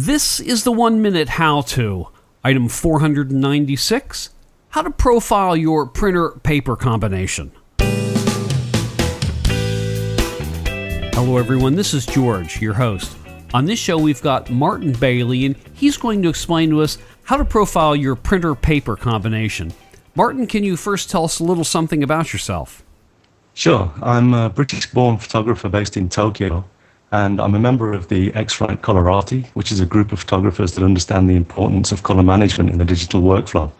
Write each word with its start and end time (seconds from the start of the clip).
This 0.00 0.38
is 0.38 0.62
the 0.62 0.70
one 0.70 1.02
minute 1.02 1.28
how 1.28 1.62
to. 1.62 2.06
Item 2.44 2.68
496 2.68 4.30
How 4.68 4.82
to 4.82 4.90
profile 4.90 5.56
your 5.56 5.86
printer 5.86 6.30
paper 6.44 6.76
combination. 6.76 7.50
Hello, 11.14 11.36
everyone. 11.36 11.74
This 11.74 11.94
is 11.94 12.06
George, 12.06 12.62
your 12.62 12.74
host. 12.74 13.16
On 13.52 13.64
this 13.64 13.80
show, 13.80 13.98
we've 13.98 14.22
got 14.22 14.48
Martin 14.52 14.92
Bailey, 14.92 15.44
and 15.44 15.56
he's 15.74 15.96
going 15.96 16.22
to 16.22 16.28
explain 16.28 16.70
to 16.70 16.80
us 16.80 16.98
how 17.24 17.36
to 17.36 17.44
profile 17.44 17.96
your 17.96 18.14
printer 18.14 18.54
paper 18.54 18.94
combination. 18.94 19.72
Martin, 20.14 20.46
can 20.46 20.62
you 20.62 20.76
first 20.76 21.10
tell 21.10 21.24
us 21.24 21.40
a 21.40 21.44
little 21.44 21.64
something 21.64 22.04
about 22.04 22.32
yourself? 22.32 22.84
Sure. 23.52 23.92
I'm 24.00 24.32
a 24.32 24.48
British 24.48 24.92
born 24.92 25.18
photographer 25.18 25.68
based 25.68 25.96
in 25.96 26.08
Tokyo 26.08 26.64
and 27.10 27.40
I'm 27.40 27.54
a 27.54 27.58
member 27.58 27.92
of 27.92 28.08
the 28.08 28.32
X-Rite 28.34 28.82
Coloratti, 28.82 29.46
which 29.54 29.72
is 29.72 29.80
a 29.80 29.86
group 29.86 30.12
of 30.12 30.20
photographers 30.20 30.74
that 30.74 30.84
understand 30.84 31.28
the 31.28 31.36
importance 31.36 31.90
of 31.90 32.02
color 32.02 32.22
management 32.22 32.70
in 32.70 32.78
the 32.78 32.84
digital 32.84 33.22
workflow. 33.22 33.70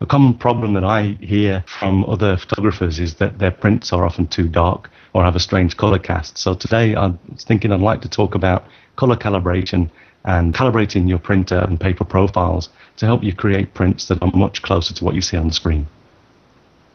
A 0.00 0.06
common 0.06 0.34
problem 0.34 0.72
that 0.74 0.82
I 0.82 1.16
hear 1.20 1.64
from 1.78 2.04
other 2.06 2.36
photographers 2.36 2.98
is 2.98 3.14
that 3.14 3.38
their 3.38 3.52
prints 3.52 3.92
are 3.92 4.04
often 4.04 4.26
too 4.26 4.48
dark 4.48 4.90
or 5.12 5.22
have 5.22 5.36
a 5.36 5.40
strange 5.40 5.76
color 5.76 5.98
cast. 5.98 6.38
So 6.38 6.54
today 6.54 6.96
I'm 6.96 7.18
thinking 7.38 7.70
I'd 7.70 7.80
like 7.80 8.02
to 8.02 8.08
talk 8.08 8.34
about 8.34 8.64
color 8.96 9.14
calibration 9.14 9.88
and 10.24 10.54
calibrating 10.54 11.08
your 11.08 11.18
printer 11.18 11.58
and 11.58 11.80
paper 11.80 12.04
profiles 12.04 12.68
to 12.96 13.06
help 13.06 13.22
you 13.22 13.32
create 13.32 13.74
prints 13.74 14.06
that 14.08 14.20
are 14.22 14.30
much 14.34 14.62
closer 14.62 14.92
to 14.94 15.04
what 15.04 15.14
you 15.14 15.20
see 15.20 15.36
on 15.36 15.46
the 15.46 15.54
screen. 15.54 15.86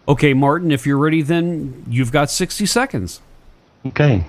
Okay, 0.10 0.34
Martin, 0.34 0.72
if 0.72 0.86
you're 0.86 0.98
ready, 0.98 1.22
then 1.22 1.86
you've 1.90 2.12
got 2.12 2.30
60 2.30 2.66
seconds. 2.66 3.22
Okay, 3.86 4.26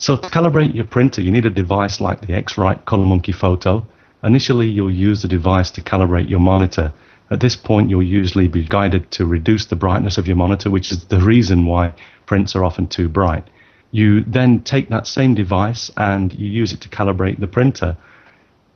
so 0.00 0.16
to 0.16 0.28
calibrate 0.30 0.74
your 0.74 0.86
printer, 0.86 1.20
you 1.20 1.30
need 1.30 1.44
a 1.44 1.50
device 1.50 2.00
like 2.00 2.26
the 2.26 2.32
X-Rite 2.32 2.86
ColorMunki 2.86 3.34
Photo. 3.34 3.86
Initially, 4.24 4.66
you'll 4.66 4.90
use 4.90 5.20
the 5.20 5.28
device 5.28 5.70
to 5.72 5.82
calibrate 5.82 6.30
your 6.30 6.40
monitor. 6.40 6.90
At 7.30 7.40
this 7.40 7.54
point, 7.54 7.90
you'll 7.90 8.02
usually 8.02 8.48
be 8.48 8.64
guided 8.64 9.10
to 9.10 9.26
reduce 9.26 9.66
the 9.66 9.76
brightness 9.76 10.16
of 10.16 10.26
your 10.26 10.36
monitor, 10.36 10.70
which 10.70 10.90
is 10.90 11.04
the 11.04 11.20
reason 11.20 11.66
why 11.66 11.92
prints 12.24 12.56
are 12.56 12.64
often 12.64 12.86
too 12.86 13.10
bright. 13.10 13.44
You 13.90 14.24
then 14.24 14.62
take 14.62 14.88
that 14.88 15.06
same 15.06 15.34
device 15.34 15.90
and 15.98 16.32
you 16.32 16.48
use 16.48 16.72
it 16.72 16.80
to 16.80 16.88
calibrate 16.88 17.38
the 17.38 17.46
printer. 17.46 17.94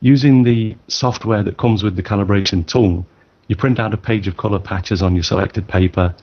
Using 0.01 0.43
the 0.43 0.77
software 0.89 1.43
that 1.43 1.57
comes 1.57 1.83
with 1.83 1.97
the 1.97 2.03
calibration 2.03 2.67
tool, 2.67 3.07
you 3.49 3.57
print 3.57 3.81
out 3.81 3.95
a 3.95 3.97
page 3.97 4.29
of 4.29 4.37
color 4.37 4.59
patches 4.59 5.01
on 5.01 5.15
your 5.15 5.25
selected 5.25 5.69
paper. 5.69 6.15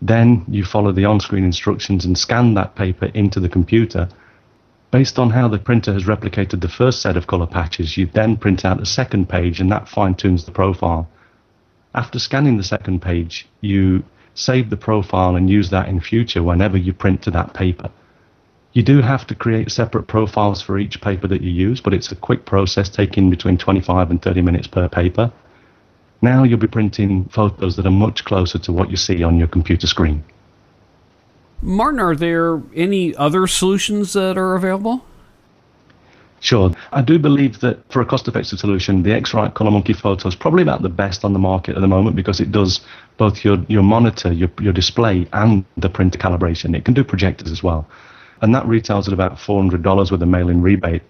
Then 0.00 0.44
you 0.46 0.64
follow 0.64 0.92
the 0.92 1.06
on-screen 1.06 1.42
instructions 1.42 2.04
and 2.04 2.16
scan 2.16 2.54
that 2.54 2.76
paper 2.76 3.06
into 3.06 3.40
the 3.40 3.48
computer 3.48 4.08
Based 4.94 5.18
on 5.18 5.30
how 5.30 5.48
the 5.48 5.58
printer 5.58 5.92
has 5.92 6.04
replicated 6.04 6.60
the 6.60 6.68
first 6.68 7.02
set 7.02 7.16
of 7.16 7.26
color 7.26 7.48
patches, 7.48 7.96
you 7.96 8.06
then 8.06 8.36
print 8.36 8.64
out 8.64 8.78
the 8.78 8.86
second 8.86 9.28
page 9.28 9.58
and 9.58 9.68
that 9.72 9.88
fine 9.88 10.14
tunes 10.14 10.44
the 10.44 10.52
profile. 10.52 11.08
After 11.96 12.20
scanning 12.20 12.58
the 12.58 12.62
second 12.62 13.02
page, 13.02 13.48
you 13.60 14.04
save 14.34 14.70
the 14.70 14.76
profile 14.76 15.34
and 15.34 15.50
use 15.50 15.70
that 15.70 15.88
in 15.88 15.98
future 15.98 16.44
whenever 16.44 16.76
you 16.76 16.92
print 16.92 17.22
to 17.22 17.32
that 17.32 17.54
paper. 17.54 17.90
You 18.72 18.84
do 18.84 19.00
have 19.00 19.26
to 19.26 19.34
create 19.34 19.72
separate 19.72 20.06
profiles 20.06 20.62
for 20.62 20.78
each 20.78 21.00
paper 21.00 21.26
that 21.26 21.42
you 21.42 21.50
use, 21.50 21.80
but 21.80 21.92
it's 21.92 22.12
a 22.12 22.26
quick 22.28 22.44
process 22.44 22.88
taking 22.88 23.30
between 23.30 23.58
25 23.58 24.12
and 24.12 24.22
30 24.22 24.42
minutes 24.42 24.68
per 24.68 24.88
paper. 24.88 25.32
Now 26.22 26.44
you'll 26.44 26.60
be 26.60 26.68
printing 26.68 27.24
photos 27.30 27.74
that 27.74 27.86
are 27.86 27.90
much 27.90 28.24
closer 28.24 28.60
to 28.60 28.72
what 28.72 28.92
you 28.92 28.96
see 28.96 29.24
on 29.24 29.38
your 29.40 29.48
computer 29.48 29.88
screen. 29.88 30.22
Martin, 31.62 32.00
are 32.00 32.14
there 32.14 32.62
any 32.74 33.14
other 33.16 33.46
solutions 33.46 34.12
that 34.12 34.36
are 34.36 34.54
available? 34.54 35.04
Sure. 36.44 36.70
I 36.92 37.00
do 37.00 37.18
believe 37.18 37.60
that 37.60 37.90
for 37.90 38.02
a 38.02 38.04
cost 38.04 38.28
effective 38.28 38.58
solution, 38.58 39.02
the 39.02 39.14
X-Rite 39.14 39.54
ColorMunki 39.54 39.96
Photo 39.96 40.28
is 40.28 40.34
probably 40.34 40.62
about 40.62 40.82
the 40.82 40.90
best 40.90 41.24
on 41.24 41.32
the 41.32 41.38
market 41.38 41.74
at 41.74 41.80
the 41.80 41.88
moment 41.88 42.16
because 42.16 42.38
it 42.38 42.52
does 42.52 42.82
both 43.16 43.46
your, 43.46 43.64
your 43.68 43.82
monitor, 43.82 44.30
your, 44.30 44.50
your 44.60 44.74
display, 44.74 45.26
and 45.32 45.64
the 45.78 45.88
printer 45.88 46.18
calibration. 46.18 46.76
It 46.76 46.84
can 46.84 46.92
do 46.92 47.02
projectors 47.02 47.50
as 47.50 47.62
well. 47.62 47.88
And 48.42 48.54
that 48.54 48.66
retails 48.66 49.08
at 49.08 49.14
about 49.14 49.36
$400 49.36 50.10
with 50.10 50.22
a 50.22 50.26
mail 50.26 50.50
in 50.50 50.60
rebate. 50.60 51.00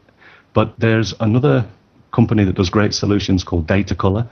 But 0.52 0.72
there's 0.78 1.14
another 1.18 1.66
company 2.12 2.44
that 2.44 2.54
does 2.54 2.70
great 2.70 2.94
solutions 2.94 3.42
called 3.42 3.66
Datacolor. 3.66 4.28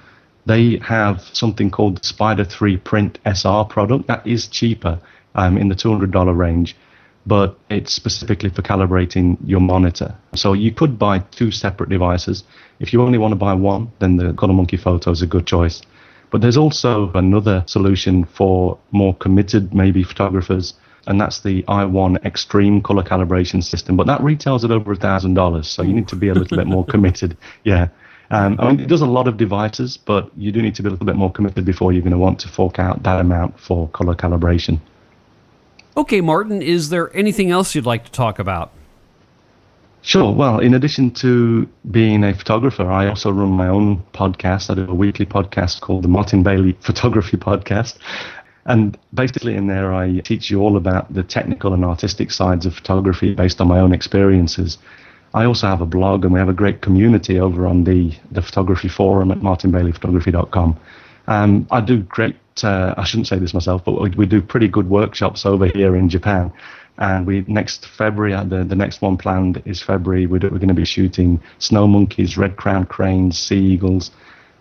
They 0.47 0.79
have 0.85 1.23
something 1.33 1.69
called 1.69 1.97
the 1.97 2.03
Spyder 2.03 2.49
3 2.49 2.77
Print 2.77 3.19
SR 3.27 3.65
product 3.65 4.07
that 4.07 4.25
is 4.25 4.47
cheaper 4.47 5.01
um, 5.35 5.57
in 5.57 5.69
the 5.69 5.75
$200 5.75 6.37
range, 6.37 6.77
but 7.27 7.59
it's 7.71 7.93
specifically 7.93 8.51
for 8.51 8.63
calibrating 8.63 9.37
your 9.45 9.61
monitor. 9.61 10.15
So 10.35 10.53
you 10.53 10.73
could 10.73 10.99
buy 10.99 11.21
two 11.21 11.51
separate 11.51 11.91
devices. 11.91 12.45
If 12.81 12.93
you 12.93 13.03
only 13.03 13.19
want 13.19 13.33
to 13.33 13.37
buy 13.37 13.55
one, 13.55 13.93
then 14.01 14.17
the 14.17 14.33
ColorMunki 14.33 14.81
Photo 14.81 15.11
is 15.11 15.23
a 15.23 15.27
good 15.27 15.47
choice. 15.47 15.83
But 16.31 16.41
there's 16.41 16.57
also 16.57 17.13
another 17.13 17.63
solution 17.67 18.25
for 18.25 18.79
more 18.91 19.15
committed, 19.15 19.75
maybe 19.75 20.03
photographers, 20.03 20.75
and 21.07 21.21
that's 21.21 21.41
the 21.41 21.63
i1 21.65 22.25
Extreme 22.25 22.83
Color 22.83 23.03
Calibration 23.03 23.63
System. 23.63 23.97
But 23.97 24.07
that 24.07 24.23
retails 24.23 24.65
at 24.65 24.71
over 24.71 24.93
a 24.93 24.97
thousand 24.97 25.35
dollars, 25.35 25.69
so 25.69 25.83
you 25.83 25.93
need 25.93 26.09
to 26.09 26.17
be 26.17 26.29
a 26.29 26.35
little 26.35 26.57
bit 26.57 26.67
more 26.67 26.87
committed. 26.95 27.37
Yeah. 27.65 27.89
Um, 28.31 28.57
I 28.59 28.71
mean, 28.71 28.81
it 28.81 28.89
does 28.89 29.03
a 29.03 29.07
lot 29.07 29.29
of 29.29 29.37
devices, 29.37 29.99
but 29.99 30.31
you 30.39 30.53
do 30.53 30.63
need 30.63 30.75
to 30.77 30.83
be 30.83 30.89
a 30.89 30.91
little 30.91 31.05
bit 31.05 31.17
more 31.17 31.31
committed 31.31 31.67
before 31.67 31.93
you're 31.93 32.01
going 32.01 32.13
to 32.13 32.19
want 32.19 32.41
to 32.41 32.49
fork 32.49 32.79
out 32.79 33.03
that 33.03 33.21
amount 33.21 33.61
for 33.61 33.89
color 33.89 34.15
calibration. 34.15 34.81
Okay, 35.97 36.21
Martin, 36.21 36.63
is 36.63 36.89
there 36.89 37.15
anything 37.15 37.51
else 37.51 37.75
you'd 37.75 37.87
like 37.87 38.05
to 38.05 38.13
talk 38.13 38.39
about? 38.39 38.73
Sure. 40.01 40.33
Well, 40.33 40.59
in 40.59 40.75
addition 40.75 41.13
to 41.13 41.69
being 41.91 42.25
a 42.25 42.35
photographer, 42.35 42.91
I 42.91 43.07
also 43.07 43.31
run 43.31 43.51
my 43.51 43.69
own 43.69 44.03
podcast. 44.13 44.71
I 44.71 44.75
do 44.75 44.91
a 44.91 44.95
weekly 44.95 45.27
podcast 45.27 45.81
called 45.81 46.03
the 46.03 46.09
Martin 46.09 46.43
Bailey 46.43 46.77
Photography 46.81 47.37
Podcast. 47.37 47.99
And 48.65 48.99
basically, 49.13 49.55
in 49.55 49.67
there, 49.67 49.93
I 49.93 50.21
teach 50.21 50.51
you 50.51 50.61
all 50.61 50.77
about 50.77 51.13
the 51.13 51.23
technical 51.23 51.75
and 51.75 51.85
artistic 51.85 52.31
sides 52.31 52.65
of 52.65 52.75
photography 52.75 53.35
based 53.35 53.61
on 53.61 53.69
my 53.69 53.79
own 53.79 53.93
experiences. 53.93 54.79
I 55.35 55.45
also 55.45 55.67
have 55.67 55.81
a 55.81 55.87
blog, 55.87 56.25
and 56.25 56.33
we 56.33 56.41
have 56.41 56.49
a 56.49 56.55
great 56.55 56.81
community 56.81 57.39
over 57.39 57.67
on 57.67 57.85
the, 57.85 58.13
the 58.31 58.43
photography 58.43 58.89
forum 58.89 59.31
at 59.31 59.39
martinbaileyphotography.com. 59.39 60.79
Um, 61.27 61.67
I 61.71 61.81
do 61.81 61.99
great 61.99 62.37
uh, 62.63 62.95
I 62.97 63.05
shouldn't 63.05 63.29
say 63.29 63.39
this 63.39 63.55
myself, 63.55 63.85
but 63.85 64.01
we, 64.01 64.11
we, 64.11 64.27
do 64.27 64.43
pretty 64.43 64.69
good 64.69 64.89
workshops 64.89 65.47
over 65.47 65.67
here 65.67 65.97
in 65.97 66.09
Japan. 66.09 66.53
And 66.99 67.27
we 67.27 67.45
next 67.49 67.87
February, 67.87 68.35
uh, 68.35 68.45
the, 68.45 68.65
the 68.65 68.77
next 68.77 69.01
one 69.01 69.17
planned 69.17 69.63
is 69.65 69.81
February. 69.81 70.27
We're, 70.27 70.41
we're 70.41 70.59
going 70.59 70.69
to 70.69 70.75
be 70.75 70.85
shooting 70.85 71.41
snow 71.59 71.87
monkeys, 71.87 72.37
red 72.37 72.57
crowned 72.57 72.89
cranes, 72.91 73.39
sea 73.39 73.59
eagles. 73.59 74.11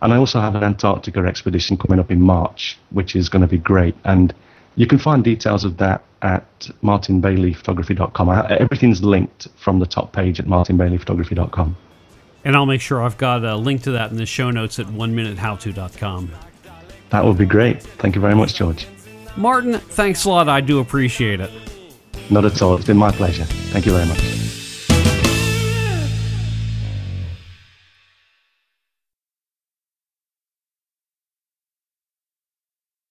And 0.01 0.13
I 0.13 0.17
also 0.17 0.39
have 0.39 0.55
an 0.55 0.63
Antarctica 0.63 1.19
expedition 1.19 1.77
coming 1.77 1.99
up 1.99 2.09
in 2.09 2.21
March, 2.21 2.79
which 2.91 3.15
is 3.15 3.29
going 3.29 3.41
to 3.41 3.47
be 3.47 3.57
great. 3.57 3.95
And 4.05 4.33
you 4.75 4.87
can 4.87 4.97
find 4.97 5.23
details 5.23 5.65
of 5.65 5.77
that 5.77 6.03
at 6.21 6.69
martinbaileyphotography.com. 6.81 8.29
Everything's 8.49 9.03
linked 9.03 9.47
from 9.57 9.79
the 9.79 9.85
top 9.85 10.13
page 10.13 10.39
at 10.39 10.45
martinbaileyphotography.com. 10.45 11.75
And 12.43 12.55
I'll 12.55 12.65
make 12.65 12.81
sure 12.81 13.03
I've 13.03 13.17
got 13.17 13.43
a 13.43 13.55
link 13.55 13.83
to 13.83 13.91
that 13.91 14.09
in 14.09 14.17
the 14.17 14.25
show 14.25 14.49
notes 14.49 14.79
at 14.79 14.89
one 14.89 15.13
minutehowto.com. 15.15 16.31
That 17.11 17.23
would 17.25 17.37
be 17.37 17.45
great. 17.45 17.83
Thank 17.83 18.15
you 18.15 18.21
very 18.21 18.35
much, 18.35 18.55
George. 18.55 18.87
Martin, 19.37 19.79
thanks 19.79 20.25
a 20.25 20.29
lot. 20.29 20.49
I 20.49 20.61
do 20.61 20.79
appreciate 20.79 21.39
it. 21.39 21.51
Not 22.29 22.45
at 22.45 22.61
all. 22.61 22.75
It's 22.75 22.85
been 22.85 22.97
my 22.97 23.11
pleasure. 23.11 23.45
Thank 23.45 23.85
you 23.85 23.91
very 23.91 24.07
much. 24.07 24.40